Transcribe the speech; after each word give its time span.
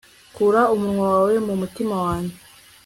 kura 0.35 0.61
umunwa 0.73 1.05
wawe 1.13 1.35
mu 1.47 1.53
mutima 1.61 1.95
wanjye 2.05 2.35